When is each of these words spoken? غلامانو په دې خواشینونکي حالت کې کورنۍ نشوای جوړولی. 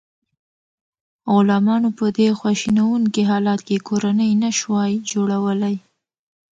غلامانو 1.33 1.89
په 1.97 2.05
دې 2.17 2.27
خواشینونکي 2.39 3.21
حالت 3.29 3.59
کې 3.67 3.83
کورنۍ 3.87 4.31
نشوای 4.43 4.93
جوړولی. 5.11 5.75